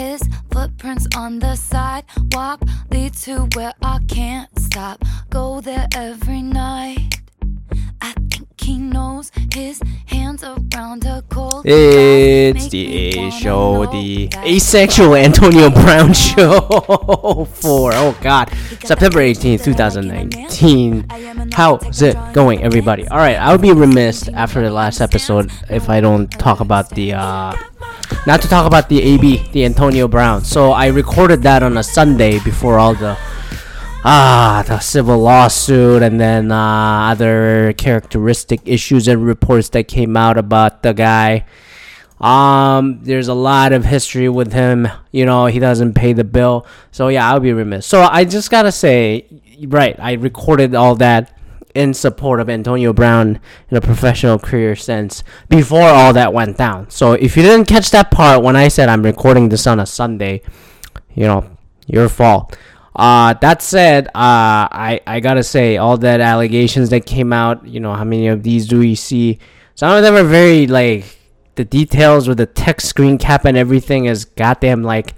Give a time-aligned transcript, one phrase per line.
[0.00, 5.04] His footprints on the sidewalk lead to where I can't stop.
[5.28, 7.20] Go there every night.
[8.00, 11.66] I think he knows his hands around a cold.
[11.66, 18.50] It's the A show, the asexual Antonio Brown show for oh god,
[18.82, 21.50] September 18th, 2019.
[21.52, 23.06] How's it going, everybody?
[23.08, 26.88] All right, I would be remiss after the last episode if I don't talk about
[26.88, 27.54] the uh,
[28.26, 30.44] not to talk about the AB, the Antonio Brown.
[30.44, 33.16] So I recorded that on a Sunday before all the
[34.02, 40.38] ah the civil lawsuit and then uh, other characteristic issues and reports that came out
[40.38, 41.44] about the guy.
[42.20, 44.86] Um, there's a lot of history with him.
[45.10, 46.66] You know, he doesn't pay the bill.
[46.92, 47.86] So yeah, I'll be remiss.
[47.86, 49.26] So I just gotta say,
[49.66, 51.36] right, I recorded all that
[51.74, 53.40] in support of Antonio Brown
[53.70, 56.90] in a professional career sense before all that went down.
[56.90, 59.86] So if you didn't catch that part when I said I'm recording this on a
[59.86, 60.42] Sunday,
[61.14, 62.56] you know, your fault.
[62.94, 67.80] Uh, that said, uh, I, I gotta say, all that allegations that came out, you
[67.80, 69.38] know, how many of these do we see?
[69.74, 71.18] Some of them are very, like,
[71.54, 75.14] the details with the text screen cap and everything is goddamn, like,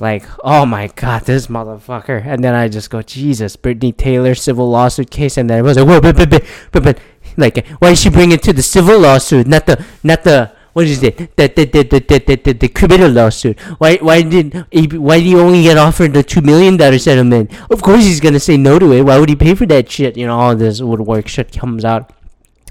[0.00, 2.24] like, oh my god, this motherfucker.
[2.24, 5.36] And then I just go, Jesus, Britney Taylor civil lawsuit case.
[5.36, 6.30] And then it was like, whoa, but, but,
[6.72, 6.98] but, but,
[7.36, 10.86] like, why did she bring it to the civil lawsuit, not the, not the, what
[10.86, 11.16] is it?
[11.16, 13.60] The the the the the, the, the criminal lawsuit.
[13.78, 14.66] Why why did
[14.98, 17.52] why did he only get offered the two million dollar settlement?
[17.70, 19.02] Of course he's gonna say no to it.
[19.02, 20.16] Why would he pay for that shit?
[20.16, 22.12] You know all this woodwork shit comes out,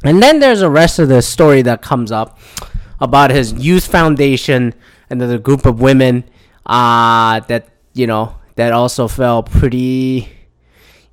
[0.03, 2.37] and then there's the rest of the story that comes up
[2.99, 4.73] about his youth foundation
[5.09, 6.25] and the group of women
[6.65, 10.29] uh that you know that also felt pretty.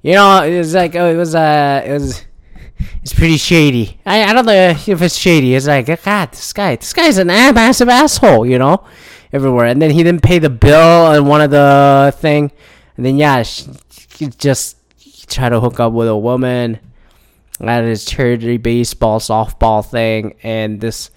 [0.02, 2.24] You know it was like oh, it was uh it was
[3.02, 3.98] it's pretty shady.
[4.04, 5.54] I, I don't know if it's shady.
[5.54, 8.84] It's like, God, this guy, this guy's an massive asshole, you know,
[9.32, 9.66] everywhere.
[9.66, 12.52] And then he didn't pay the bill on one of the thing.
[12.96, 14.76] And then, yeah, she, she just
[15.28, 16.78] try to hook up with a woman
[17.60, 20.36] at his charity baseball, softball thing.
[20.42, 21.10] And this,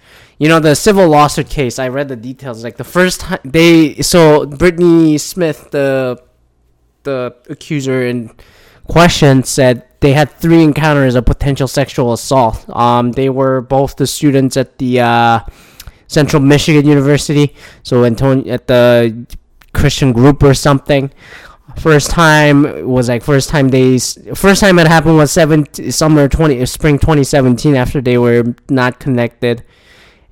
[0.44, 2.62] you know, the civil lawsuit case, I read the details.
[2.62, 6.22] Like the first time they, so Brittany Smith, the,
[7.04, 8.30] the accuser in
[8.86, 12.68] question said they had three encounters of potential sexual assault.
[12.68, 15.40] Um, they were both the students at the uh,
[16.08, 19.26] Central Michigan University, so Antonio at the
[19.72, 21.10] Christian group or something.
[21.78, 26.66] First time was like first time they first time it happened was seven summer twenty
[26.66, 29.64] spring twenty seventeen after they were not connected,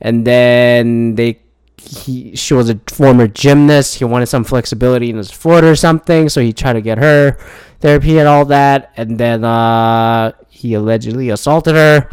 [0.03, 1.41] and then they
[1.77, 3.97] he she was a former gymnast.
[3.97, 7.39] He wanted some flexibility in his foot or something, so he tried to get her
[7.81, 8.93] therapy and all that.
[8.97, 12.11] And then uh, he allegedly assaulted her,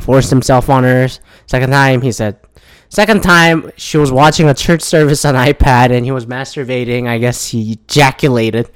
[0.00, 1.08] forced himself on her.
[1.46, 2.38] Second time, he said.
[2.88, 7.08] Second time, she was watching a church service on iPad and he was masturbating.
[7.08, 8.70] I guess he ejaculated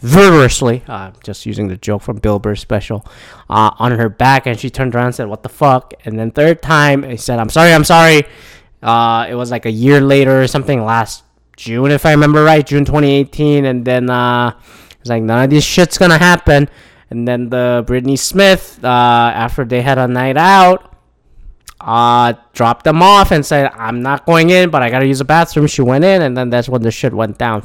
[0.00, 3.06] vigorously, uh, just using the joke from Bill Burr's special,
[3.48, 4.46] uh, on her back.
[4.46, 5.94] And she turned around and said, What the fuck?
[6.04, 8.24] And then third time, he said, I'm sorry, I'm sorry.
[8.82, 11.24] Uh, it was like a year later or something, last
[11.56, 13.64] June, if I remember right, June 2018.
[13.64, 14.52] And then uh,
[15.00, 16.68] it's like, none of this shit's gonna happen.
[17.10, 20.92] And then the Britney Smith, uh, after they had a night out,
[21.80, 25.24] uh, dropped them off and said, I'm not going in, but I gotta use the
[25.24, 25.66] bathroom.
[25.66, 27.62] She went in, and then that's when the shit went down.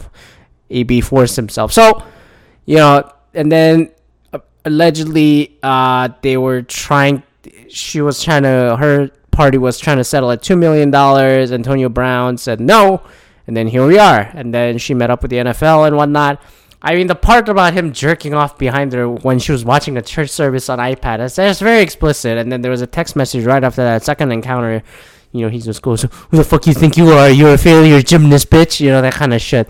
[0.70, 1.74] AB forced himself.
[1.74, 2.04] So,
[2.66, 3.92] you know, and then
[4.34, 7.24] uh, allegedly, uh, they were trying,
[7.70, 10.94] she was trying to, her party was trying to settle at $2 million.
[10.94, 13.02] Antonio Brown said no.
[13.48, 14.32] And then here we are.
[14.34, 16.42] And then she met up with the NFL and whatnot.
[16.84, 20.02] I mean, the part about him jerking off behind her when she was watching a
[20.02, 22.38] church service on iPad, that's, that's very explicit.
[22.38, 24.82] And then there was a text message right after that second encounter.
[25.32, 27.30] You know, he just goes, Who the fuck you think you are?
[27.30, 28.80] You're a failure, gymnast bitch.
[28.80, 29.70] You know, that kind of shit.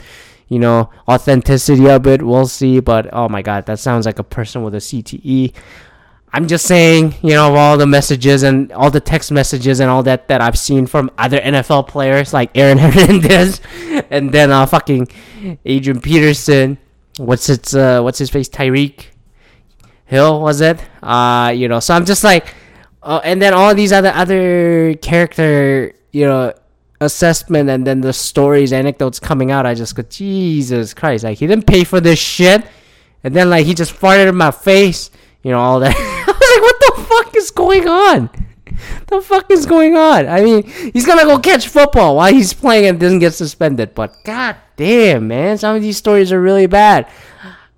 [0.51, 2.81] You know, authenticity of it, we'll see.
[2.81, 5.53] But oh my god, that sounds like a person with a CTE.
[6.33, 9.89] I'm just saying, you know, of all the messages and all the text messages and
[9.89, 13.61] all that that I've seen from other NFL players like Aaron Hernandez
[14.09, 15.07] and then uh, fucking
[15.63, 16.77] Adrian Peterson.
[17.15, 18.49] What's its uh, what's his face?
[18.49, 19.05] Tyreek
[20.03, 20.83] Hill was it?
[21.01, 22.53] Uh, you know, so I'm just like,
[23.03, 26.53] uh, and then all these other other character, you know,
[27.01, 29.65] assessment and then the stories, anecdotes coming out.
[29.65, 31.25] I just go, Jesus Christ!
[31.25, 32.65] Like he didn't pay for this shit,
[33.23, 35.11] and then like he just farted in my face
[35.43, 35.95] you know, all that.
[35.95, 38.29] I was like, what the fuck is going on?
[39.07, 40.27] The fuck is going on?
[40.27, 43.93] I mean, he's gonna go catch football while he's playing and doesn't get suspended.
[43.93, 47.07] But god damn, man, some of these stories are really bad.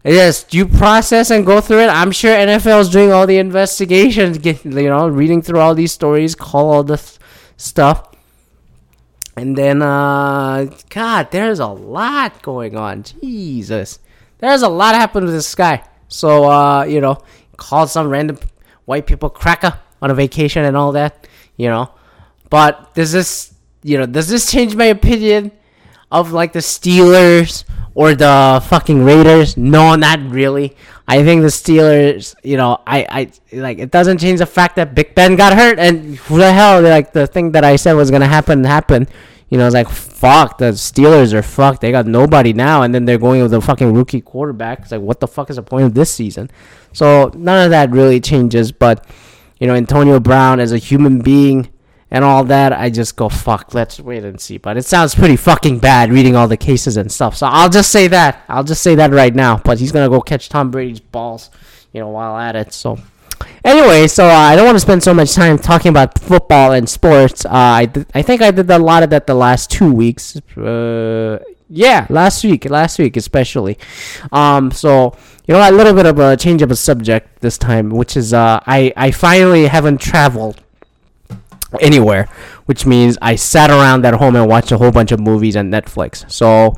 [0.05, 1.87] Yes, you process and go through it.
[1.87, 5.93] I'm sure NFL is doing all the investigations, get you know, reading through all these
[5.93, 7.17] stories, call all the th-
[7.55, 8.12] stuff.
[9.35, 13.03] And then, uh, God, there's a lot going on.
[13.03, 13.99] Jesus.
[14.37, 15.83] There's a lot happened with this guy.
[16.07, 17.17] So, uh, you know,
[17.57, 18.37] called some random
[18.85, 21.27] white people cracker on a vacation and all that,
[21.57, 21.91] you know.
[22.49, 25.51] But does this, you know, does this change my opinion
[26.11, 27.63] of like the Steelers
[27.95, 29.57] or the fucking Raiders?
[29.57, 30.75] No, not really.
[31.07, 34.95] I think the Steelers, you know, I, I like it doesn't change the fact that
[34.95, 38.09] Big Ben got hurt and who the hell like the thing that I said was
[38.09, 39.09] gonna happen happened.
[39.49, 41.81] You know, it's like fuck the Steelers are fucked.
[41.81, 44.79] They got nobody now, and then they're going with a fucking rookie quarterback.
[44.79, 46.49] It's like what the fuck is the point of this season?
[46.93, 48.71] So none of that really changes.
[48.71, 49.05] But
[49.59, 51.72] you know, Antonio Brown as a human being
[52.13, 53.73] and all that, I just go fuck.
[53.73, 54.59] Let's wait and see.
[54.59, 57.35] But it sounds pretty fucking bad reading all the cases and stuff.
[57.35, 58.43] So I'll just say that.
[58.47, 59.57] I'll just say that right now.
[59.57, 61.49] But he's gonna go catch Tom Brady's balls,
[61.91, 62.71] you know, while at it.
[62.71, 62.99] So.
[63.65, 66.87] Anyway, so uh, I don't want to spend so much time talking about football and
[66.87, 67.45] sports.
[67.45, 70.37] Uh, I, th- I think I did a lot of that the last two weeks.
[70.55, 73.79] Uh, yeah, last week, last week especially.
[74.31, 75.17] Um, so
[75.47, 78.33] you know, a little bit of a change of a subject this time, which is
[78.33, 80.61] uh, I I finally haven't traveled
[81.81, 82.29] anywhere,
[82.65, 85.69] which means I sat around at home and watched a whole bunch of movies on
[85.71, 86.29] Netflix.
[86.31, 86.75] So.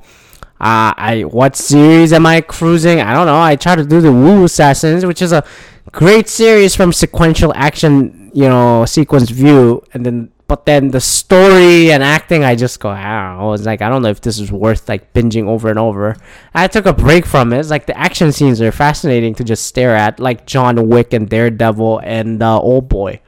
[0.57, 3.01] Uh, I what series am I cruising?
[3.01, 3.41] I don't know.
[3.41, 5.43] I try to do the Wu Assassins, which is a
[5.91, 11.91] great series from sequential action, you know, sequence view, and then but then the story
[11.91, 13.53] and acting, I just go, I don't know.
[13.53, 16.15] It's like I don't know if this is worth like binging over and over.
[16.53, 17.59] I took a break from it.
[17.59, 21.27] It's like the action scenes are fascinating to just stare at, like John Wick and
[21.27, 23.21] Daredevil and uh, Old Boy,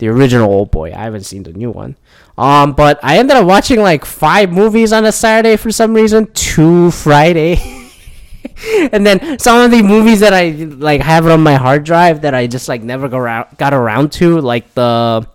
[0.00, 0.92] the original Old Boy.
[0.92, 1.96] I haven't seen the new one.
[2.36, 6.32] Um, but I ended up watching like five movies on a Saturday for some reason,
[6.32, 7.60] two Friday.
[8.92, 12.34] and then some of the movies that I like have on my hard drive that
[12.34, 15.28] I just like never go around, got around to, like the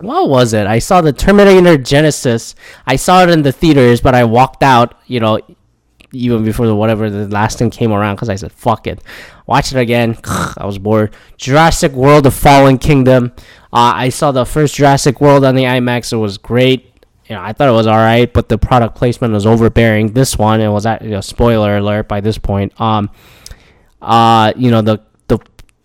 [0.00, 0.66] what was it?
[0.66, 2.56] I saw the Terminator Genisys.
[2.84, 5.40] I saw it in the theaters, but I walked out, you know,
[6.12, 9.02] even before the whatever the last thing came around because I said fuck it.
[9.46, 10.16] Watch it again.
[10.24, 11.14] I was bored.
[11.36, 13.32] Jurassic World: The Fallen Kingdom.
[13.72, 16.12] Uh, I saw the first Jurassic World on the IMAX.
[16.12, 16.88] It was great.
[17.26, 20.12] You know, I thought it was all right, but the product placement was overbearing.
[20.12, 22.78] This one, it was at you know, spoiler alert by this point.
[22.80, 23.10] Um,
[24.02, 25.38] uh, you know the the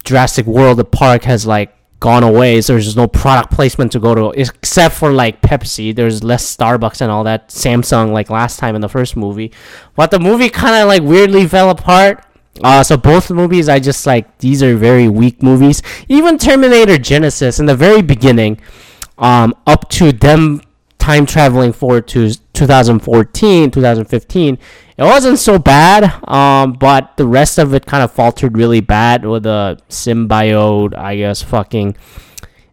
[0.03, 3.99] Jurassic World the park has like gone away, so there's just no product placement to
[3.99, 5.95] go to except for like Pepsi.
[5.95, 7.49] There's less Starbucks and all that.
[7.49, 9.51] Samsung like last time in the first movie,
[9.95, 12.23] but the movie kind of like weirdly fell apart.
[12.63, 15.81] Uh, so both movies, I just like these are very weak movies.
[16.07, 18.59] Even Terminator Genisys in the very beginning,
[19.17, 20.61] um, up to them
[21.07, 24.57] time traveling forward to 2014, 2015,
[24.97, 26.03] it wasn't so bad.
[26.27, 31.15] Um, but the rest of it kind of faltered really bad with the symbiote, I
[31.15, 31.95] guess, fucking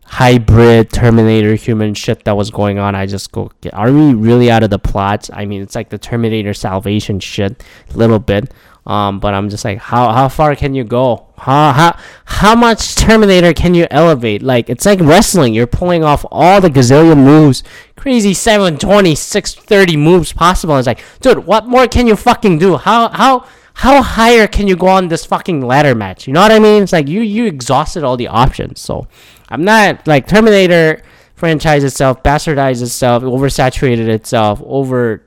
[0.05, 2.97] hybrid Terminator human shit that was going on.
[2.97, 5.31] I just go, are we really out of the plots?
[5.33, 7.63] I mean, it's like the Terminator Salvation shit,
[7.95, 8.53] a little bit.
[8.87, 11.27] Um, but I'm just like, how how far can you go?
[11.39, 14.43] How how how much Terminator can you elevate?
[14.43, 15.55] Like it's like wrestling.
[15.55, 17.63] You're pulling off all the gazillion moves,
[17.97, 20.77] crazy 720, 630 moves possible.
[20.77, 22.77] It's like, dude, what more can you fucking do?
[22.77, 26.27] How how how higher can you go on this fucking ladder match?
[26.27, 26.83] You know what I mean?
[26.83, 28.81] It's like you you exhausted all the options.
[28.81, 29.09] So
[29.49, 31.03] I'm not like Terminator
[31.35, 35.23] franchise itself, bastardized itself, oversaturated itself, over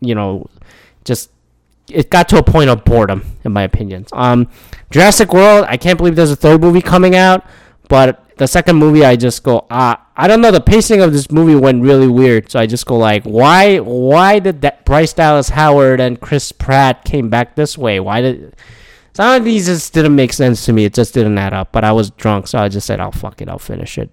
[0.00, 0.46] you know,
[1.04, 1.30] just
[1.88, 4.06] it got to a point of boredom, in my opinion.
[4.12, 4.48] Um,
[4.90, 7.44] Jurassic World, I can't believe there's a third movie coming out,
[7.88, 10.50] but the second movie, I just go, ah, I don't know.
[10.50, 14.38] The pacing of this movie went really weird, so I just go like, why, why
[14.38, 18.00] did that Bryce Dallas Howard and Chris Pratt came back this way?
[18.00, 18.56] Why did
[19.12, 20.84] some of these just didn't make sense to me?
[20.84, 21.70] It just didn't add up.
[21.70, 24.10] But I was drunk, so I just said, "I'll fuck it, I'll finish it."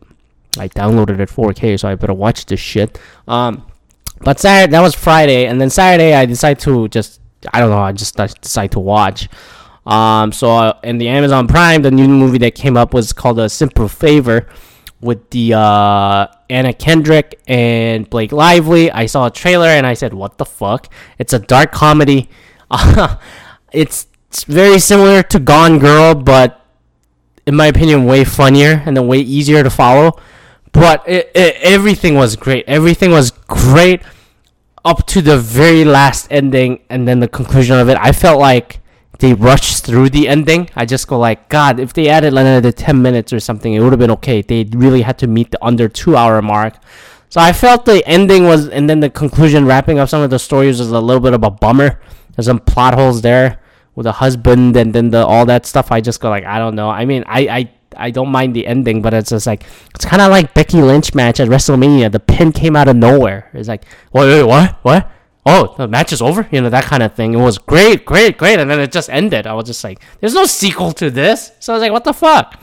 [0.58, 3.00] I downloaded it 4K, so I better watch this shit.
[3.28, 3.66] Um,
[4.20, 7.21] but Saturday, that was Friday, and then Saturday I decided to just
[7.54, 7.80] I don't know.
[7.80, 9.30] I just decided to watch.
[9.86, 13.40] Um, so uh, in the Amazon Prime, the new movie that came up was called
[13.40, 14.48] A Simple Favor
[15.02, 18.92] with the uh, Anna Kendrick and Blake Lively.
[18.92, 22.30] I saw a trailer and I said, "What the fuck?" It's a dark comedy.
[23.74, 26.64] it's, it's very similar to Gone Girl, but
[27.48, 30.20] in my opinion, way funnier and then way easier to follow.
[30.72, 32.64] But it, it, everything was great.
[32.68, 34.02] Everything was great
[34.84, 38.80] up to the very last ending and then the conclusion of it, I felt like
[39.20, 40.70] they rushed through the ending.
[40.76, 43.92] I just go like, God, if they added another ten minutes or something, it would
[43.92, 44.42] have been okay.
[44.42, 46.76] They really had to meet the under two hour mark.
[47.30, 50.40] So I felt the ending was, and then the conclusion, wrapping up some of the
[50.40, 52.02] stories was a little bit of a bummer.
[52.36, 53.62] There's some plot holes there
[53.96, 55.92] with the husband and then the all that stuff.
[55.92, 56.90] I just go like, I don't know.
[56.90, 59.64] I mean, I I I don't mind the ending, but it's just like
[59.96, 62.12] it's kind of like Becky Lynch match at WrestleMania.
[62.12, 63.50] The pin came out of nowhere.
[63.54, 65.12] It's like, wait, wait, what, what?
[65.46, 66.48] Oh, the match is over.
[66.52, 67.34] You know that kind of thing.
[67.34, 69.48] It was great, great, great, and then it just ended.
[69.48, 71.52] I was just like, there's no sequel to this.
[71.60, 72.62] So I was like, what the fuck?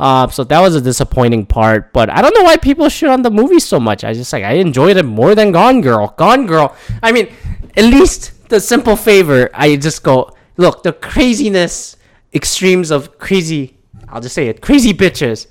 [0.00, 3.20] Uh, so that was a disappointing part, but I don't know why people shit on
[3.20, 4.02] the movie so much.
[4.02, 6.14] I just like I enjoyed it more than Gone Girl.
[6.16, 6.74] Gone Girl.
[7.02, 7.28] I mean,
[7.76, 9.50] at least the simple favor.
[9.52, 11.98] I just go look the craziness
[12.32, 13.76] extremes of crazy.
[14.10, 14.60] I'll just say it.
[14.60, 15.46] Crazy bitches.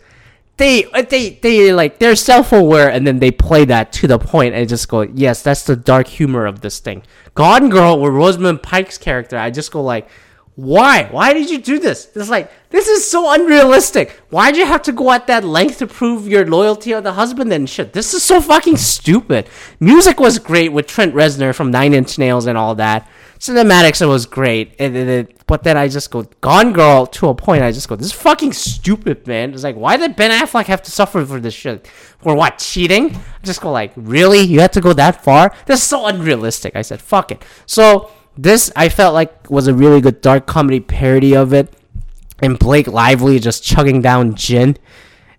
[0.57, 4.19] They uh, they they like they're self aware and then they play that to the
[4.19, 7.03] point and just go yes that's the dark humor of this thing.
[7.33, 9.37] Gone Girl with Rosamund Pike's character.
[9.37, 10.09] I just go like
[10.59, 11.05] why?
[11.05, 12.09] Why did you do this?
[12.13, 14.11] It's like this is so unrealistic.
[14.29, 17.53] Why'd you have to go at that length to prove your loyalty of the husband
[17.53, 17.93] and shit?
[17.93, 19.47] This is so fucking stupid.
[19.79, 23.09] Music was great with Trent Reznor from Nine Inch Nails and all that.
[23.39, 27.33] Cinematics it was great, and, and, but then I just go Gone Girl to a
[27.33, 27.63] point.
[27.63, 29.53] I just go this is fucking stupid, man.
[29.53, 31.87] It's like why did Ben Affleck have to suffer for this shit?
[32.19, 33.15] For what cheating?
[33.15, 34.41] I just go like really?
[34.41, 35.55] You had to go that far?
[35.67, 36.75] This is so unrealistic.
[36.75, 37.45] I said fuck it.
[37.65, 41.73] So this I felt like was a really good dark comedy parody of it.
[42.41, 44.77] And Blake Lively just chugging down gin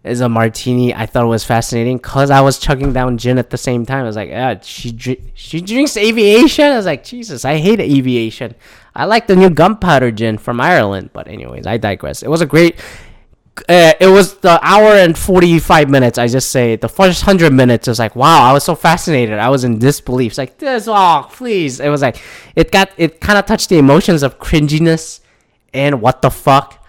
[0.05, 0.95] as a martini.
[0.95, 4.05] I thought it was fascinating because I was chugging down gin at the same time.
[4.05, 4.97] I was like, yeah, she
[5.35, 6.65] she drinks aviation.
[6.67, 8.55] I was like, Jesus, I hate aviation.
[8.95, 11.11] I like the new gunpowder gin from Ireland.
[11.13, 12.23] But anyways, I digress.
[12.23, 12.77] It was a great
[13.69, 17.89] uh, it was the hour and 45 minutes i just say the first 100 minutes
[17.89, 21.27] was like wow i was so fascinated i was in disbelief it's like this oh
[21.31, 22.17] please it was like
[22.57, 25.21] it got it kind of touched the emotions of cringiness
[25.75, 26.80] and what the fuck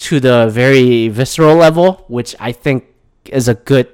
[0.00, 2.84] to the very visceral level which i think
[3.26, 3.88] is a good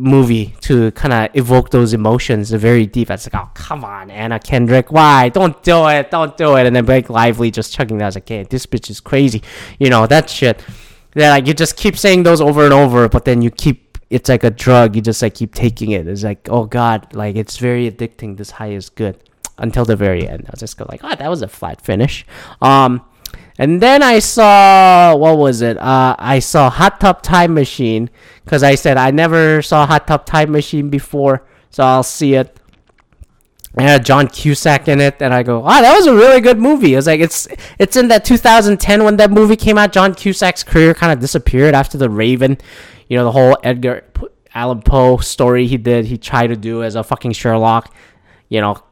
[0.00, 4.38] movie to kind of evoke those emotions very deep it's like oh come on anna
[4.38, 8.04] kendrick why don't do it don't do it and then blake lively just chugging that
[8.04, 9.42] I was like hey this bitch is crazy
[9.80, 10.64] you know that shit
[11.14, 14.28] yeah, like you just keep saying those over and over, but then you keep it's
[14.28, 14.96] like a drug.
[14.96, 16.06] You just like keep taking it.
[16.06, 18.36] It's like, oh god, like it's very addicting.
[18.36, 19.18] This high is good
[19.58, 20.44] until the very end.
[20.46, 22.24] I was just go like, oh, that was a flat finish.
[22.62, 23.02] Um,
[23.58, 25.76] and then I saw what was it?
[25.78, 28.08] Uh, I saw Hot Tub Time Machine
[28.44, 32.58] because I said I never saw Hot Tub Time Machine before, so I'll see it
[33.76, 36.58] it had John Cusack in it, and I go, "Ah, that was a really good
[36.58, 37.46] movie." It's like it's
[37.78, 39.92] it's in that 2010 when that movie came out.
[39.92, 42.58] John Cusack's career kind of disappeared after The Raven,
[43.08, 44.04] you know, the whole Edgar
[44.54, 46.06] Allan Poe story he did.
[46.06, 47.94] He tried to do as a fucking Sherlock,
[48.48, 48.82] you know,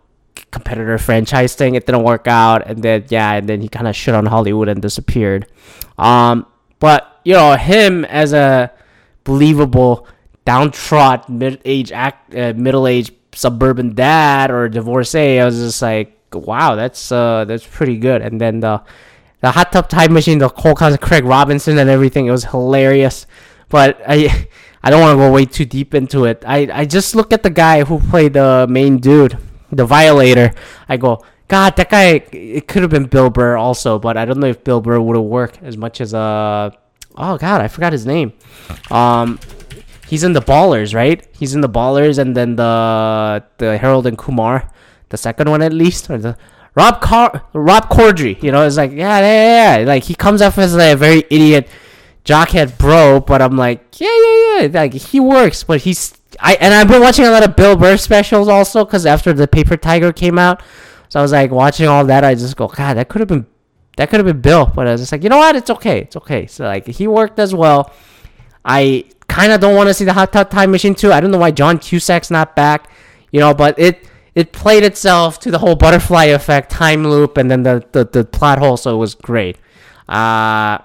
[0.50, 1.74] competitor franchise thing.
[1.74, 4.68] It didn't work out, and then yeah, and then he kind of shit on Hollywood
[4.68, 5.46] and disappeared.
[5.98, 6.46] Um,
[6.78, 8.72] but you know, him as a
[9.24, 10.06] believable
[10.44, 17.12] downtrodden mid-age act, uh, middle-aged suburban dad or divorcee, I was just like, wow, that's
[17.12, 18.22] uh that's pretty good.
[18.22, 18.82] And then the
[19.40, 23.26] the hot tub time machine, the whole of Craig Robinson and everything, it was hilarious.
[23.68, 24.48] But I
[24.82, 26.44] I don't want to go way too deep into it.
[26.46, 29.38] I I just look at the guy who played the main dude,
[29.70, 30.52] the violator.
[30.88, 32.24] I go, God, that guy.
[32.32, 35.16] It could have been Bill Burr also, but I don't know if Bill Burr would
[35.16, 36.70] have worked as much as uh.
[37.18, 38.34] Oh God, I forgot his name.
[38.90, 39.38] Um,
[40.06, 41.26] he's in the Ballers, right?
[41.38, 44.70] He's in the Ballers, and then the the Harold and Kumar,
[45.08, 46.36] the second one at least, or the
[46.74, 48.42] Rob Car Rob Corddry.
[48.42, 49.86] You know, it's like yeah, yeah, yeah.
[49.86, 51.68] Like he comes off as like a very idiot
[52.24, 54.80] jockhead bro, but I'm like yeah, yeah, yeah.
[54.80, 57.96] Like he works, but he's I and I've been watching a lot of Bill Burr
[57.96, 60.62] specials also because after the Paper Tiger came out,
[61.08, 62.24] so I was like watching all that.
[62.24, 63.46] I just go, God, that could have been
[63.96, 65.56] that could have been Bill, but I was just like, you know what?
[65.56, 66.46] It's okay, it's okay.
[66.46, 67.92] So like he worked as well.
[68.64, 71.12] I kind of don't want to see the Hot Tub Time Machine too.
[71.12, 72.90] I don't know why John Cusack's not back,
[73.30, 77.50] you know, but it it played itself to the whole butterfly effect, time loop, and
[77.50, 78.76] then the the, the plot hole.
[78.76, 79.56] So it was great.
[80.08, 80.78] Uh,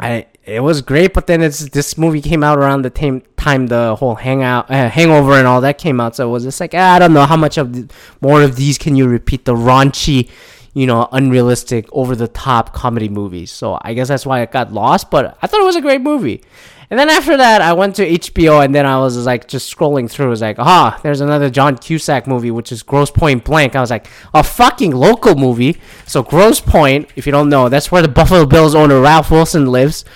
[0.00, 3.68] I it was great, but then it's this movie came out around the time time
[3.68, 6.16] the whole hangout, uh, hangover, and all that came out.
[6.16, 8.56] So it was just like ah, I don't know how much of the, more of
[8.56, 10.28] these can you repeat the raunchy,
[10.74, 13.50] you know, unrealistic, over the top comedy movies.
[13.50, 15.10] So I guess that's why it got lost.
[15.10, 16.42] But I thought it was a great movie.
[16.90, 20.10] And then after that, I went to HBO, and then I was like just scrolling
[20.10, 20.28] through.
[20.28, 23.76] It was like, ah, there's another John Cusack movie, which is Grosse Pointe Blank.
[23.76, 25.76] I was like, a fucking local movie.
[26.06, 29.66] So Grosse Pointe if you don't know, that's where the Buffalo Bills owner Ralph Wilson
[29.66, 30.06] lives.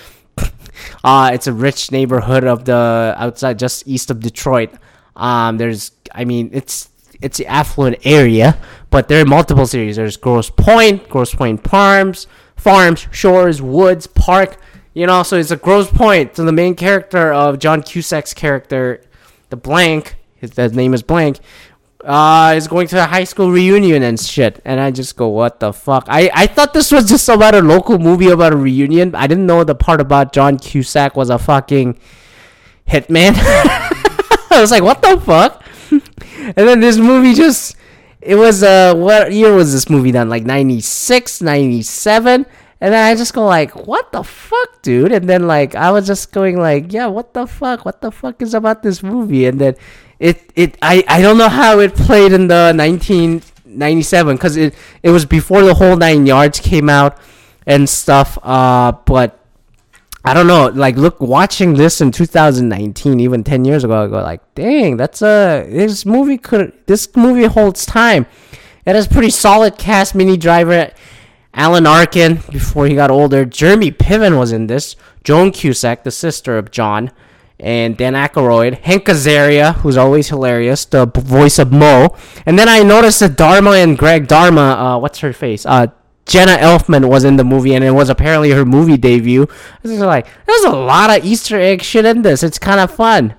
[1.03, 4.71] Uh, it's a rich neighborhood of the outside, just east of Detroit.
[5.17, 6.89] Um, there's, I mean, it's
[7.21, 8.59] it's affluent area,
[8.91, 9.97] but there are multiple series.
[9.97, 14.59] There's Grosse Pointe, Grosse Pointe Farms, Farms, Shores, Woods, Park.
[14.95, 16.37] You know, so it's a Grosse Pointe.
[16.37, 19.03] So the main character of John Cusack's character,
[19.49, 21.39] the blank, his, his name is blank,
[22.05, 24.61] uh, is going to a high school reunion and shit.
[24.65, 26.07] And I just go, what the fuck?
[26.09, 29.15] I, I thought this was just about a local movie about a reunion.
[29.15, 31.99] I didn't know the part about John Cusack was a fucking
[32.89, 33.35] hitman.
[33.37, 35.65] I was like, what the fuck?
[35.91, 37.77] and then this movie just,
[38.21, 40.29] it was, uh, what year was this movie done?
[40.29, 42.47] Like 96, 97?
[42.83, 45.13] And then I just go like, what the fuck, dude?
[45.13, 47.85] And then like I was just going like, yeah, what the fuck?
[47.85, 49.47] What the fuck is about this movie?
[49.47, 49.77] And then
[50.23, 55.11] it it I I don't know how it played in the 1997 because it it
[55.11, 57.19] was before the whole nine yards came out
[57.67, 58.39] and stuff.
[58.43, 59.41] Uh, but
[60.25, 60.67] I don't know.
[60.67, 65.23] Like, look, watching this in 2019, even 10 years ago, I go like, dang, that's
[65.23, 68.27] a this movie could this movie holds time.
[68.87, 70.15] It has pretty solid cast.
[70.15, 70.93] Minnie Driver
[71.53, 73.45] Alan Arkin before he got older.
[73.45, 74.95] Jeremy Piven was in this.
[75.25, 77.11] Joan Cusack, the sister of John,
[77.63, 78.81] and Dan Aykroyd.
[78.81, 82.15] Hank Azaria, who's always hilarious, the voice of Moe.
[82.45, 85.65] And then I noticed that Dharma and Greg Dharma, uh, what's her face?
[85.65, 85.87] Uh,
[86.27, 89.47] Jenna Elfman was in the movie, and it was apparently her movie debut.
[89.83, 92.43] This is like, there's a lot of Easter egg shit in this.
[92.43, 93.35] It's kind of fun.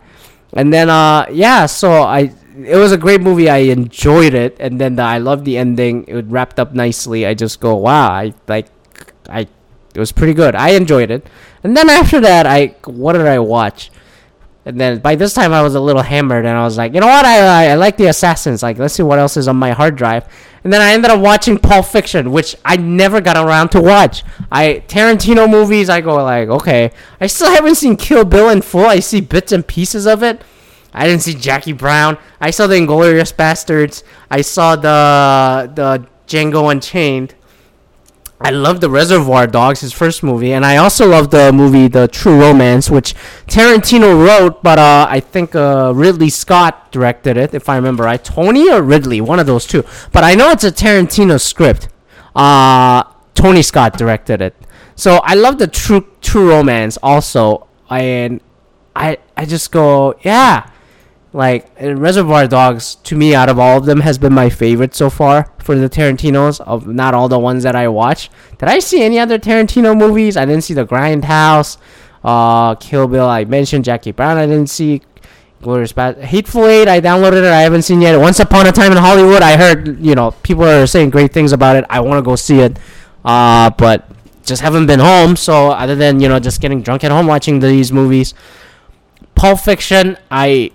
[0.53, 3.49] And then, uh, yeah, so I it was a great movie.
[3.49, 6.05] I enjoyed it, and then the, I loved the ending.
[6.07, 7.25] It wrapped up nicely.
[7.25, 8.67] I just go, wow, I like,
[9.27, 9.47] I,
[9.95, 10.55] it was pretty good.
[10.55, 11.27] I enjoyed it,
[11.63, 13.91] and then after that, I what did I watch?
[14.65, 17.01] And then by this time, I was a little hammered, and I was like, you
[17.01, 17.25] know what?
[17.25, 18.63] I, I, I like the Assassins.
[18.63, 20.25] Like, let's see what else is on my hard drive.
[20.63, 24.23] And then I ended up watching Pulp Fiction, which I never got around to watch.
[24.49, 26.91] I Tarantino movies, I go like, okay.
[27.19, 28.85] I still haven't seen Kill Bill in full.
[28.85, 30.41] I see bits and pieces of it.
[30.93, 32.17] I didn't see Jackie Brown.
[32.39, 34.03] I saw the Inglourious Basterds.
[34.31, 37.35] I saw the the Django Unchained.
[38.41, 42.09] I love the Reservoir Dogs, his first movie, and I also love the movie The
[42.09, 43.15] True Romance, which
[43.47, 48.21] Tarantino wrote, but uh, I think uh, Ridley Scott directed it, if I remember right.
[48.21, 49.85] Tony or Ridley, one of those two.
[50.11, 51.87] But I know it's a Tarantino script.
[52.35, 54.55] Uh, Tony Scott directed it,
[54.95, 58.41] so I love the True True Romance also, and
[58.95, 60.69] I I just go yeah
[61.33, 65.09] like Reservoir Dogs to me out of all of them has been my favorite so
[65.09, 68.29] far for the Tarantinos of not all the ones that I watch.
[68.59, 70.37] Did I see any other Tarantino movies?
[70.37, 71.77] I didn't see The Grindhouse,
[72.23, 73.27] uh, Kill Bill.
[73.27, 74.37] I mentioned Jackie Brown.
[74.37, 75.01] I didn't see.
[75.63, 76.89] Glorious Bad Hateful Eight.
[76.89, 77.45] I downloaded it.
[77.45, 78.19] I haven't seen yet.
[78.19, 79.41] Once Upon a Time in Hollywood.
[79.41, 81.85] I heard you know people are saying great things about it.
[81.89, 82.77] I want to go see it,
[83.23, 84.09] uh, but
[84.43, 85.37] just haven't been home.
[85.37, 88.33] So other than you know just getting drunk at home watching these movies.
[89.35, 90.71] Pulp Fiction, I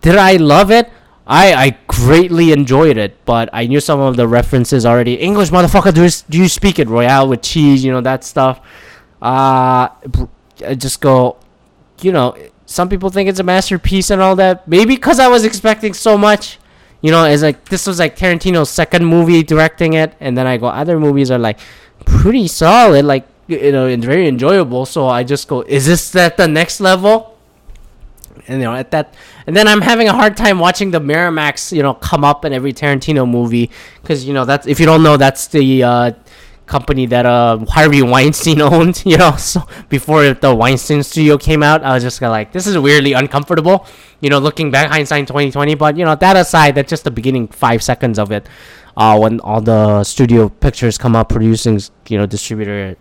[0.00, 0.90] did I love it?
[1.26, 5.14] I I greatly enjoyed it, but I knew some of the references already.
[5.14, 6.88] English motherfucker, do you, do you speak it?
[6.88, 8.60] Royale with cheese, you know that stuff.
[9.22, 9.88] Uh,
[10.66, 11.38] I just go,
[12.02, 14.68] you know, some people think it's a masterpiece and all that.
[14.68, 16.58] Maybe because I was expecting so much.
[17.00, 20.56] You know, it's like this was like Tarantino's second movie directing it, and then I
[20.56, 21.58] go other movies are like
[22.06, 24.86] pretty solid, like you know, and very enjoyable.
[24.86, 27.33] So I just go, is this at the next level?
[28.48, 29.14] And you know at that
[29.46, 32.52] and then i'm having a hard time watching the miramax you know come up in
[32.52, 33.70] every tarantino movie
[34.02, 36.12] because you know that's if you don't know that's the uh,
[36.66, 41.82] company that uh harvey weinstein owned you know so before the weinstein studio came out
[41.84, 43.86] i was just like this is weirdly uncomfortable
[44.20, 47.46] you know looking back hindsight 2020 but you know that aside that's just the beginning
[47.48, 48.48] five seconds of it
[48.96, 52.96] uh when all the studio pictures come up producing you know distributor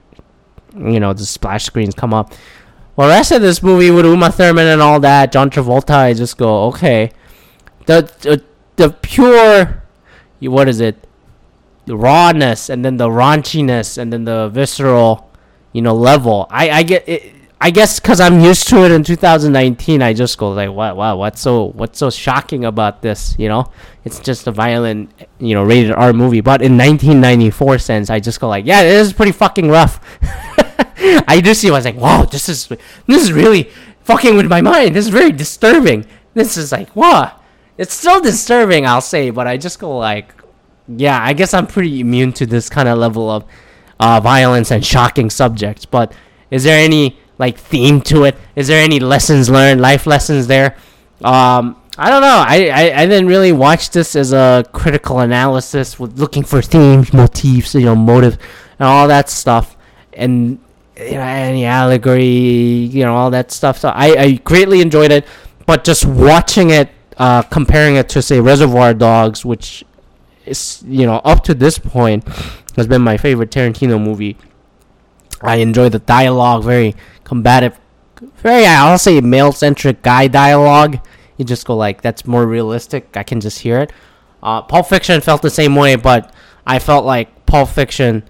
[0.77, 2.33] you know the splash screens come up
[2.95, 6.38] well, rest of this movie with Uma Thurman and all that, John Travolta, I just
[6.38, 7.12] go, okay.
[7.86, 8.43] The the,
[8.75, 9.84] the pure,
[10.41, 11.08] what is it?
[11.86, 15.32] The rawness and then the raunchiness and then the visceral,
[15.73, 16.47] you know, level.
[16.49, 17.34] I I get it.
[17.60, 20.97] I guess because I'm used to it in 2019, I just go like, "What?
[20.97, 21.15] Wow!
[21.15, 23.71] What's so what's so shocking about this?" You know,
[24.03, 26.41] it's just a violent, you know, rated R movie.
[26.41, 29.99] But in 1994 sense, I just go like, "Yeah, this is pretty fucking rough."
[31.27, 31.69] I do see.
[31.69, 33.69] I was like, wow, this is this is really
[34.01, 34.95] fucking with my mind.
[34.95, 36.05] This is very disturbing.
[36.33, 37.39] This is like, wow.
[37.77, 40.33] It's still disturbing, I'll say, but I just go like,
[40.87, 43.45] yeah, I guess I'm pretty immune to this kind of level of
[43.99, 45.85] uh, violence and shocking subjects.
[45.85, 46.13] But
[46.51, 48.35] is there any like theme to it?
[48.55, 50.77] Is there any lessons learned, life lessons there?
[51.23, 52.43] Um, I don't know.
[52.45, 57.13] I, I, I didn't really watch this as a critical analysis with looking for themes,
[57.13, 58.37] motifs, you know, motive,
[58.79, 59.77] and all that stuff.
[60.13, 60.59] And
[60.97, 63.77] you know, any allegory, you know, all that stuff.
[63.79, 65.25] So I, I greatly enjoyed it,
[65.65, 69.84] but just watching it, uh, comparing it to say Reservoir Dogs, which
[70.45, 72.27] is you know up to this point
[72.75, 74.38] has been my favorite Tarantino movie.
[75.41, 77.79] I enjoy the dialogue, very combative,
[78.38, 80.99] very I'll say male centric guy dialogue,
[81.38, 83.15] You just go like, that's more realistic.
[83.17, 83.91] I can just hear it.
[84.41, 86.34] Uh, Pulp Fiction felt the same way, but
[86.65, 88.23] I felt like Pulp Fiction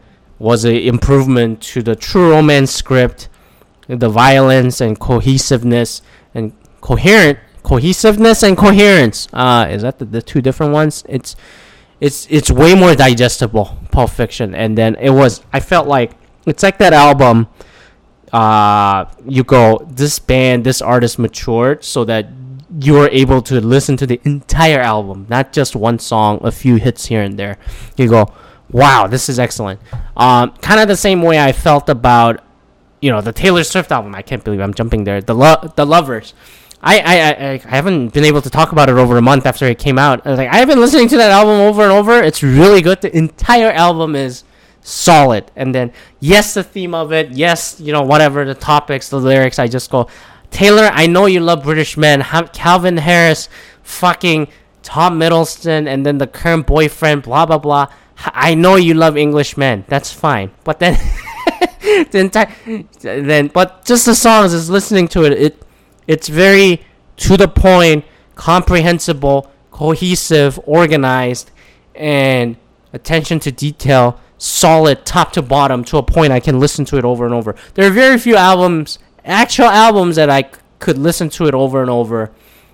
[0.44, 3.30] was an improvement to the True Romance script,
[3.88, 6.02] the violence and cohesiveness
[6.36, 6.52] and
[6.82, 9.30] coherent cohesiveness and coherence.
[9.32, 11.02] Uh, is that the, the two different ones?
[11.08, 11.38] It's
[12.02, 15.42] it's it's way more digestible, Pulp Fiction, and then it was.
[15.54, 16.12] I felt like
[16.46, 17.48] it's like that album.
[18.34, 22.28] Uh, you go, this band, this artist matured so that
[22.82, 26.76] you are able to listen to the entire album, not just one song, a few
[26.78, 27.60] hits here and there.
[27.96, 28.34] You go,
[28.72, 29.80] wow, this is excellent.
[30.16, 32.44] Um, kind of the same way I felt about,
[33.02, 34.16] you know, the Taylor Swift album.
[34.16, 35.22] I can't believe I'm jumping there.
[35.22, 36.34] The lo- the Lovers.
[36.86, 39.66] I, I, I, I haven't been able to talk about it over a month after
[39.68, 40.26] it came out.
[40.26, 42.22] I was like, I've been listening to that album over and over.
[42.22, 43.00] It's really good.
[43.00, 44.44] The entire album is
[44.82, 45.50] solid.
[45.56, 47.32] And then, yes, the theme of it.
[47.32, 49.60] Yes, you know, whatever the topics, the lyrics.
[49.60, 50.10] I just go,
[50.52, 52.22] Taylor, I know you love British men.
[52.52, 53.48] Calvin Harris,
[53.84, 54.50] fucking
[54.82, 57.88] Tom Hiddleston, and then the current boyfriend, blah, blah, blah.
[58.18, 59.86] I know you love English men.
[59.88, 60.52] That's fine.
[60.64, 60.94] But then,
[61.82, 62.54] the entire,
[63.02, 65.66] then, but just the songs, is listening to it, it,
[66.08, 66.86] it's very
[67.18, 71.52] to the point, comprehensible, cohesive, organized,
[71.96, 72.58] and
[72.92, 77.06] attention to detail, solid top to bottom to a point I can listen to it
[77.06, 77.56] over and over.
[77.74, 80.50] There are very few albums, actual albums, that I c-
[80.80, 82.32] could listen to it over and over.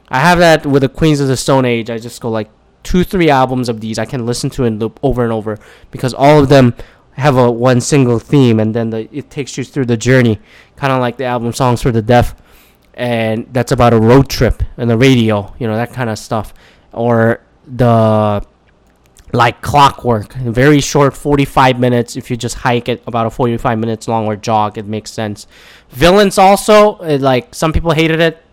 [0.09, 1.89] I have that with the Queens of the Stone Age.
[1.89, 2.49] I just go like
[2.83, 5.59] two, three albums of these I can listen to and loop over and over
[5.91, 6.73] because all of them
[7.13, 10.39] have a one single theme and then the, it takes you through the journey,
[10.75, 12.35] kind of like the album Songs for the Deaf
[12.99, 16.53] and that's about a road trip and the radio, you know, that kind of stuff.
[16.91, 18.45] Or the
[19.31, 22.17] like clockwork, very short 45 minutes.
[22.17, 25.47] If you just hike it about a 45 minutes long or jog, it makes sense.
[25.91, 28.43] Villains also, it, like some people hated it,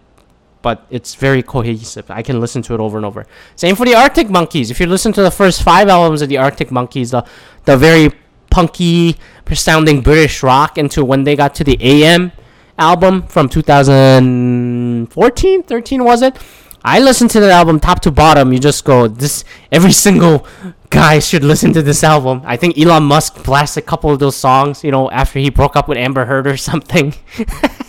[0.63, 2.11] but it's very cohesive.
[2.11, 3.27] I can listen to it over and over.
[3.55, 4.71] Same for the Arctic Monkeys.
[4.71, 7.25] If you listen to the first five albums of the Arctic Monkeys, the
[7.65, 8.11] the very
[8.51, 9.17] punky
[9.53, 12.33] sounding British rock into when they got to the AM
[12.79, 16.37] album from 2014, 13 was it?
[16.85, 18.53] I listened to that album top to bottom.
[18.53, 20.47] You just go, this every single
[20.89, 22.43] guy should listen to this album.
[22.45, 25.75] I think Elon Musk blasted a couple of those songs, you know, after he broke
[25.75, 27.13] up with Amber Heard or something.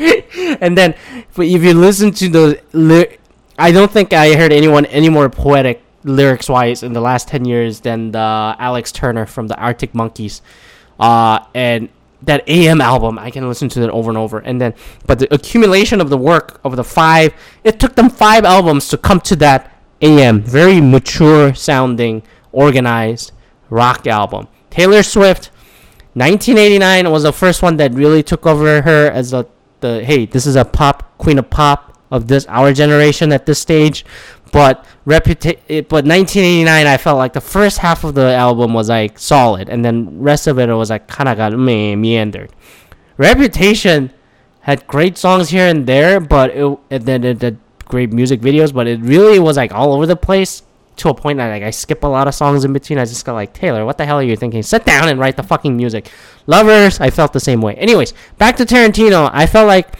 [0.60, 0.94] and then,
[1.36, 3.18] if you listen to the, li-
[3.58, 7.44] I don't think I heard anyone any more poetic lyrics wise in the last 10
[7.44, 8.18] years than the
[8.58, 10.40] Alex Turner from the Arctic Monkeys.
[10.98, 11.88] Uh, and
[12.22, 14.38] that AM album, I can listen to it over and over.
[14.38, 14.74] And then,
[15.06, 17.34] but the accumulation of the work of the five,
[17.64, 23.32] it took them five albums to come to that AM, very mature sounding, organized
[23.70, 24.48] rock album.
[24.70, 25.50] Taylor Swift,
[26.14, 29.46] 1989 was the first one that really took over her as a
[29.80, 33.58] the hey, this is a pop queen of pop of this our generation at this
[33.58, 34.04] stage.
[34.52, 39.18] But reputa- but 1989, I felt like the first half of the album was like
[39.18, 42.50] solid, and then rest of it was like kind of got me meandered.
[43.16, 44.12] Reputation
[44.60, 48.72] had great songs here and there, but it and then it did great music videos,
[48.72, 50.62] but it really was like all over the place
[51.00, 52.98] to a point that like I skip a lot of songs in between.
[52.98, 54.62] I just got like Taylor, what the hell are you thinking?
[54.62, 56.10] Sit down and write the fucking music.
[56.46, 57.74] Lovers, I felt the same way.
[57.74, 59.30] Anyways, back to Tarantino.
[59.32, 59.96] I felt like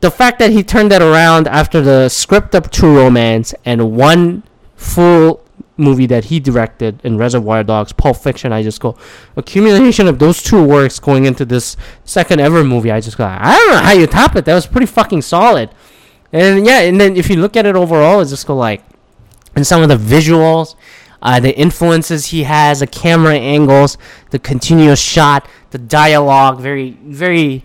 [0.00, 4.42] the fact that he turned that around after the script of True Romance and one
[4.76, 5.40] full
[5.76, 8.96] movie that he directed in Reservoir Dogs, Pulp Fiction, I just go
[9.36, 12.90] accumulation of those two works going into this second ever movie.
[12.90, 14.44] I just go, I don't know how you top it.
[14.44, 15.70] That was pretty fucking solid.
[16.32, 18.82] And yeah, and then if you look at it overall, it's just go like,
[19.56, 20.74] and some of the visuals,
[21.22, 23.98] uh, the influences he has, the camera angles,
[24.30, 27.64] the continuous shot, the dialogue, very very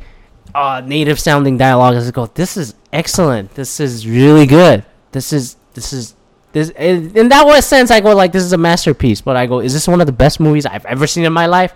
[0.55, 1.95] uh, native sounding dialogue.
[1.95, 3.53] I go, this is excellent.
[3.55, 4.85] This is really good.
[5.11, 6.15] This is this is
[6.51, 7.91] this in that way sense.
[7.91, 9.21] I go like this is a masterpiece.
[9.21, 11.45] But I go, is this one of the best movies I've ever seen in my
[11.45, 11.73] life?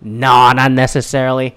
[0.00, 1.56] No, not necessarily.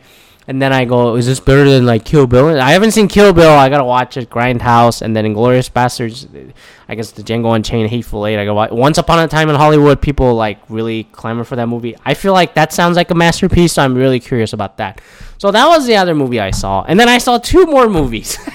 [0.49, 2.47] And then I go, is this better than like Kill Bill?
[2.61, 3.51] I haven't seen Kill Bill.
[3.51, 4.29] I gotta watch it.
[4.29, 6.53] Grindhouse, and then Inglourious Basterds.
[6.87, 8.39] I guess the Django Unchained, Hateful Eight.
[8.39, 8.71] I go, watch.
[8.71, 10.01] Once Upon a Time in Hollywood.
[10.01, 11.97] People like really clamor for that movie.
[12.05, 13.73] I feel like that sounds like a masterpiece.
[13.73, 15.01] So I'm really curious about that.
[15.37, 18.37] So that was the other movie I saw, and then I saw two more movies.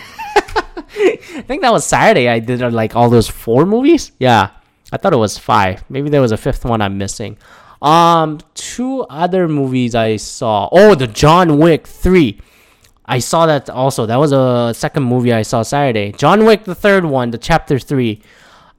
[0.94, 2.28] I think that was Saturday.
[2.28, 4.12] I did like all those four movies.
[4.18, 4.50] Yeah,
[4.90, 5.84] I thought it was five.
[5.90, 7.36] Maybe there was a fifth one I'm missing.
[7.82, 10.68] Um, two other movies I saw.
[10.70, 12.38] Oh, the John Wick three.
[13.04, 14.06] I saw that also.
[14.06, 16.12] That was a second movie I saw Saturday.
[16.12, 18.22] John Wick, the third one, the chapter three.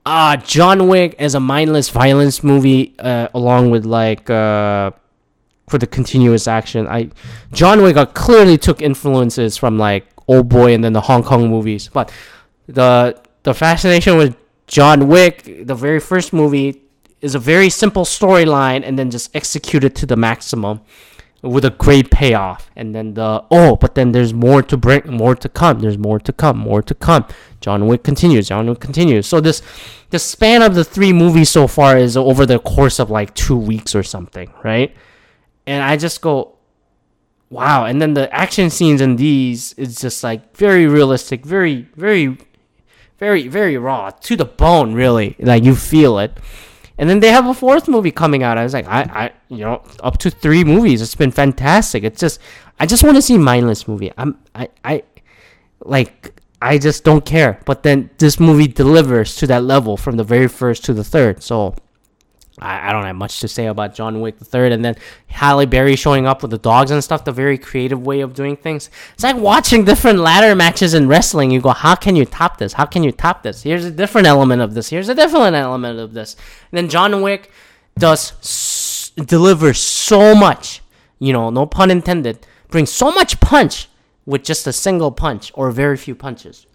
[0.06, 4.92] Uh, John Wick is a mindless violence movie, uh, along with like uh,
[5.68, 6.88] for the continuous action.
[6.88, 7.10] I
[7.52, 11.50] John Wick uh, clearly took influences from like Old Boy and then the Hong Kong
[11.50, 12.12] movies, but
[12.68, 14.38] the the fascination with
[14.68, 16.83] John Wick, the very first movie,
[17.24, 20.82] is a very simple storyline and then just executed to the maximum
[21.42, 22.70] with a great payoff.
[22.76, 25.80] And then the oh, but then there's more to bring, more to come.
[25.80, 27.26] There's more to come, more to come.
[27.62, 28.50] John Wick continues.
[28.50, 29.26] John Wick continues.
[29.26, 29.62] So this
[30.10, 33.58] the span of the three movies so far is over the course of like two
[33.58, 34.94] weeks or something, right?
[35.66, 36.58] And I just go,
[37.50, 37.86] wow.
[37.86, 42.38] And then the action scenes in these is just like very realistic, very, very,
[43.18, 44.94] very, very raw to the bone.
[44.94, 46.38] Really, like you feel it.
[46.98, 48.58] And then they have a fourth movie coming out.
[48.58, 51.02] I was like, I, I, you know, up to three movies.
[51.02, 52.04] It's been fantastic.
[52.04, 52.40] It's just,
[52.80, 54.12] I just want to see mindless movie.
[54.18, 55.04] I'm, I, I,
[55.82, 57.60] like, I just don't care.
[57.66, 61.42] But then this movie delivers to that level from the very first to the third.
[61.42, 61.76] So
[62.60, 64.96] I, don't have much to say about John Wick the third, and then
[65.28, 67.26] Halle Berry showing up with the dogs and stuff.
[67.26, 68.92] The very creative way of doing things.
[69.16, 71.50] It's like watching different ladder matches in wrestling.
[71.50, 72.74] You go, how can you top this?
[72.74, 73.64] How can you top this?
[73.64, 74.90] Here's a different element of this.
[74.90, 76.36] Here's a different element of this.
[76.72, 77.52] And then John Wick
[77.98, 79.12] does s-
[79.80, 80.82] so much.
[81.20, 82.46] You know, no pun intended.
[82.70, 83.90] Brings so much punch
[84.26, 86.68] with just a single punch or very few punches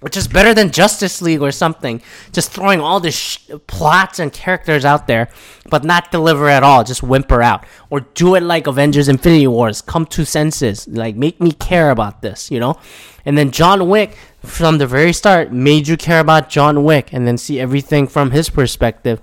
[0.00, 2.00] which is better than Justice League or something.
[2.32, 5.28] Just throwing all the sh- plots and characters out there,
[5.68, 6.84] but not deliver at all.
[6.84, 9.80] Just whimper out, or do it like Avengers: Infinity Wars.
[9.82, 12.76] Come to senses, like make me care about this, you know.
[13.24, 17.26] And then John Wick, from the very start, made you care about John Wick, and
[17.26, 19.20] then see everything from his perspective.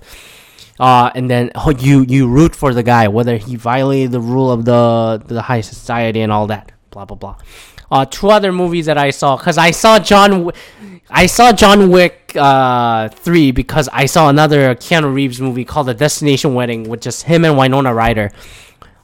[0.78, 4.52] Uh, and then oh, you you root for the guy, whether he violated the rule
[4.52, 6.72] of the the high society and all that.
[6.90, 7.36] Blah blah blah
[7.90, 10.50] uh, two other movies that I saw because I saw John,
[11.10, 15.94] I saw John Wick uh, three because I saw another Keanu Reeves movie called The
[15.94, 18.30] Destination Wedding with just him and Winona Ryder,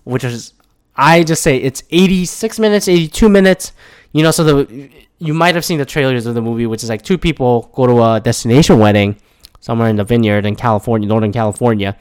[0.04, 0.54] which is
[0.96, 3.72] I just say it's eighty six minutes, eighty two minutes.
[4.12, 6.88] You know, so the you might have seen the trailers of the movie, which is
[6.88, 9.16] like two people go to a destination wedding
[9.60, 11.96] somewhere in the vineyard in California, Northern California,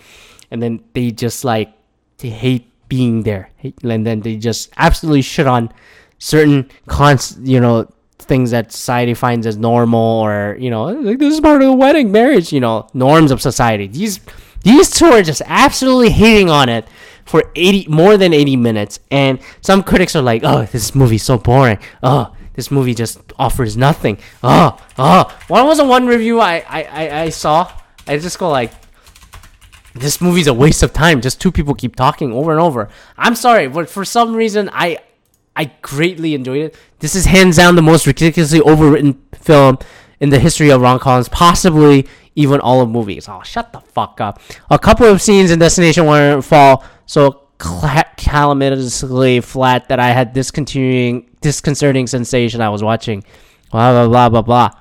[0.50, 1.72] and then they just like
[2.18, 3.52] they hate being there,
[3.84, 5.72] and then they just absolutely shit on
[6.22, 11.34] certain cons, you know, things that society finds as normal or you know, like this
[11.34, 13.88] is part of the wedding, marriage, you know, norms of society.
[13.88, 14.20] These
[14.64, 16.88] these two are just absolutely hating on it
[17.26, 19.00] for 80 more than 80 minutes.
[19.10, 21.80] And some critics are like oh this movie's so boring.
[22.04, 24.20] Oh this movie just offers nothing.
[24.44, 25.36] Oh oh.
[25.48, 27.72] What was the one review I, I, I, I saw.
[28.08, 28.72] I just go like
[29.96, 31.20] this movie's a waste of time.
[31.20, 32.90] Just two people keep talking over and over.
[33.18, 35.00] I'm sorry but for some reason i
[35.56, 36.76] I greatly enjoyed it.
[37.00, 39.80] This is hands down the most ridiculously overwritten film
[40.20, 43.28] in the history of rom coms, possibly even all of movies.
[43.28, 44.40] Oh, shut the fuck up.
[44.70, 51.30] A couple of scenes in Destination One fall so calamitously flat that I had discontinuing,
[51.42, 53.24] disconcerting sensation I was watching.
[53.72, 54.81] Blah blah blah blah blah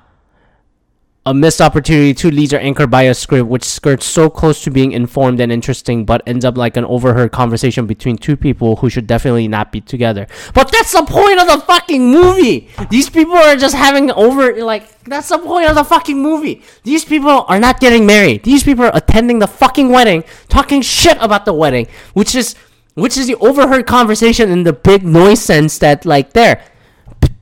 [1.25, 2.13] a missed opportunity.
[2.13, 5.51] Two leads are anchored by a script which skirts so close to being informed and
[5.51, 9.71] interesting, but ends up like an overheard conversation between two people who should definitely not
[9.71, 10.25] be together.
[10.53, 12.69] But that's the point of the fucking movie.
[12.89, 16.63] These people are just having over like that's the point of the fucking movie.
[16.83, 18.43] These people are not getting married.
[18.43, 22.55] These people are attending the fucking wedding, talking shit about the wedding, which is
[22.95, 26.63] which is the overheard conversation in the big noise sense that like there,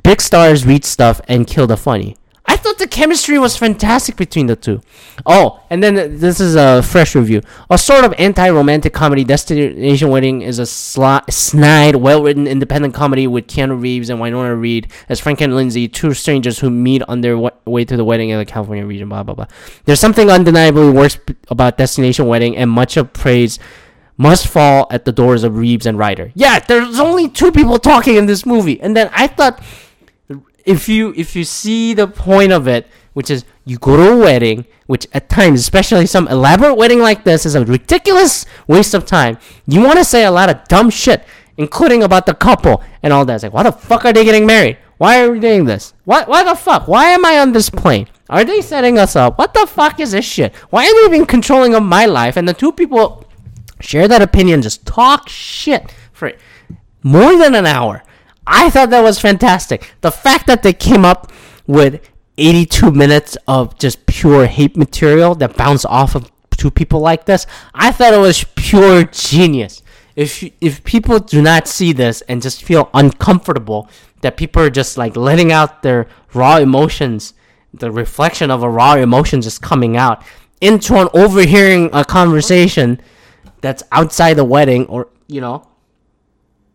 [0.03, 2.17] big stars read stuff and kill the funny.
[2.51, 4.81] I thought the chemistry was fantastic between the two.
[5.23, 7.41] Oh, and then this is a fresh review.
[7.69, 13.45] A sort of anti-romantic comedy, Destination Wedding is a sli- snide, well-written independent comedy with
[13.45, 17.33] Keanu Reeves and Winona Reed as Frank and Lindsay, two strangers who meet on their
[17.33, 19.09] w- way to the wedding in the California region.
[19.09, 19.45] Blah blah blah.
[19.85, 23.59] There's something undeniably worse about Destination Wedding, and much of praise
[24.17, 26.31] must fall at the doors of Reeves and Ryder.
[26.33, 29.61] Yeah, there's only two people talking in this movie, and then I thought
[30.69, 34.17] if you if you see the point of it, which is you go to a
[34.17, 39.05] wedding, which at times, especially some elaborate wedding like this, is a ridiculous waste of
[39.05, 39.39] time.
[39.67, 41.23] You want to say a lot of dumb shit,
[41.57, 43.33] including about the couple and all that.
[43.33, 44.77] It's like, why the fuck are they getting married?
[44.99, 45.93] Why are we doing this?
[46.03, 46.87] Why, why the fuck?
[46.87, 48.07] Why am I on this plane?
[48.29, 49.39] Are they setting us up?
[49.39, 50.53] What the fuck is this shit?
[50.69, 52.37] Why are they being controlling of my life?
[52.37, 53.25] And the two people
[53.79, 56.33] share that opinion, just talk shit for
[57.01, 58.03] more than an hour.
[58.51, 59.93] I thought that was fantastic.
[60.01, 61.31] The fact that they came up
[61.67, 62.01] with
[62.39, 67.45] 82 minutes of just pure hate material that bounced off of two people like this,
[67.75, 69.83] I thought it was pure genius.
[70.15, 73.87] If if people do not see this and just feel uncomfortable
[74.21, 77.35] that people are just like letting out their raw emotions,
[77.71, 80.23] the reflection of a raw emotion just coming out
[80.59, 82.99] into an overhearing a conversation
[83.61, 85.68] that's outside the wedding or you know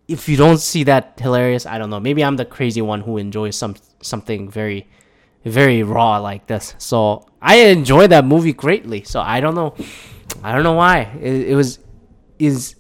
[0.09, 2.01] if you don't see that hilarious, I don't know.
[2.01, 4.89] Maybe I'm the crazy one who enjoys some something very,
[5.45, 6.75] very raw like this.
[6.79, 9.05] So I enjoy that movie greatly.
[9.05, 9.75] So I don't know,
[10.43, 11.79] I don't know why it, it was
[12.39, 12.77] is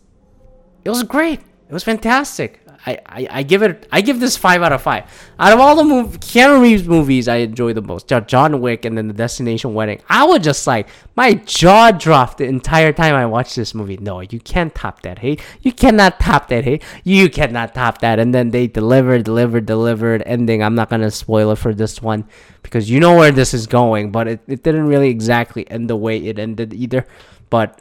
[0.84, 1.40] it was great.
[1.40, 2.60] It was fantastic.
[2.87, 5.05] I, I, give it I give this five out of five.
[5.38, 8.12] Out of all the movie, Keanu Reeves movies, I enjoy the most.
[8.27, 10.03] John Wick and then the Destination Wedding.
[10.09, 13.97] I was just like my jaw dropped the entire time I watched this movie.
[13.97, 15.20] No, you can't top that.
[15.20, 16.64] Hey, you cannot top that.
[16.64, 18.18] Hey, you cannot top that.
[18.18, 20.23] And then they delivered, delivered, delivered.
[20.27, 20.62] Ending.
[20.62, 22.27] I'm not gonna spoil it for this one
[22.62, 24.12] because you know where this is going.
[24.12, 27.07] But it, it didn't really exactly end the way it ended either.
[27.49, 27.81] But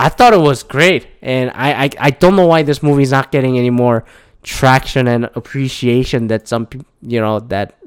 [0.00, 3.10] I thought it was great, and I, I, I don't know why this movie is
[3.10, 4.06] not getting any more
[4.42, 6.66] traction and appreciation that some
[7.02, 7.78] you know that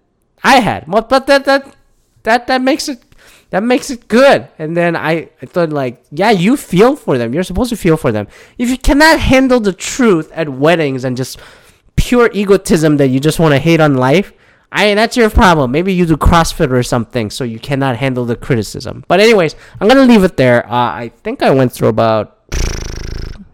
[0.43, 0.86] I had.
[0.88, 1.76] But but that that
[2.21, 3.02] that that makes it
[3.49, 4.47] that makes it good.
[4.60, 7.34] And then I, I thought like, yeah, you feel for them.
[7.34, 8.28] You're supposed to feel for them.
[8.60, 11.39] If you cannot handle the truth at weddings and just
[11.95, 14.34] pure egotism that you just want to hate on life,
[14.73, 15.71] I that's your problem.
[15.71, 19.05] Maybe you do CrossFit or something, so you cannot handle the criticism.
[19.07, 20.65] But anyways, I'm gonna leave it there.
[20.65, 20.71] Uh,
[21.05, 22.39] I think I went through about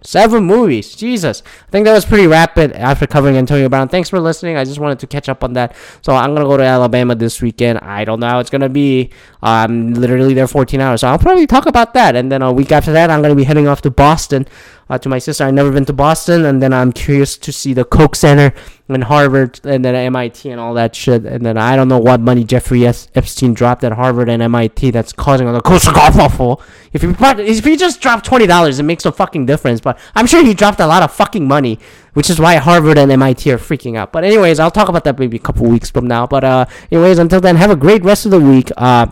[0.02, 0.96] seven movies.
[0.96, 3.90] Jesus, I think that was pretty rapid after covering Antonio Brown.
[3.90, 4.56] Thanks for listening.
[4.56, 5.76] I just wanted to catch up on that.
[6.02, 7.80] So I'm gonna go to Alabama this weekend.
[7.80, 9.12] I don't know how it's gonna be.
[9.42, 12.16] I'm literally there 14 hours, so I'll probably talk about that.
[12.16, 14.46] And then a week after that, I'm gonna be heading off to Boston
[14.90, 15.46] uh, to my sister.
[15.46, 18.54] I've never been to Boston, and then I'm curious to see the Koch Center
[18.90, 21.26] and Harvard, and then MIT and all that shit.
[21.26, 25.14] And then I don't know what money Jeffrey Epstein dropped at Harvard and MIT that's
[25.14, 26.62] causing all the culture awful.
[26.92, 29.80] If he if he just dropped twenty dollars, it makes no fucking difference.
[29.80, 31.80] But I'm sure he dropped a lot of fucking money,
[32.14, 34.12] which is why Harvard and MIT are freaking out.
[34.12, 36.28] But anyways, I'll talk about that maybe a couple weeks from now.
[36.28, 38.72] But uh, anyways, until then, have a great rest of the week.
[38.78, 39.08] Uh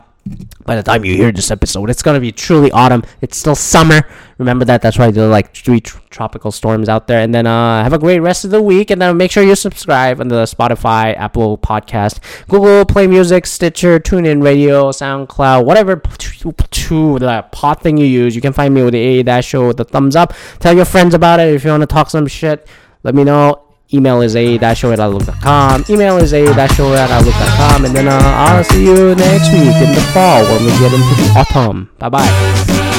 [0.68, 3.04] by the time you hear this episode, it's gonna be truly autumn.
[3.22, 4.06] It's still summer.
[4.38, 4.82] Remember that.
[4.82, 7.22] That's why there are like three tr- tropical storms out there.
[7.22, 8.92] And then uh, have a great rest of the week.
[8.92, 13.98] And then make sure you subscribe on the Spotify, Apple Podcast, Google Play Music, Stitcher,
[13.98, 18.36] TuneIn Radio, SoundCloud, whatever to the pod thing you use.
[18.36, 20.34] You can find me with the A Dash Show with the thumbs up.
[20.60, 22.68] Tell your friends about it if you want to talk some shit.
[23.04, 23.67] Let me know.
[23.94, 25.86] Email is a-show at outlook.com.
[25.90, 27.86] Email is a-show at outlook.com.
[27.86, 31.16] And then uh, I'll see you next week in the fall when we get into
[31.16, 31.90] the autumn.
[31.98, 32.94] Bye bye.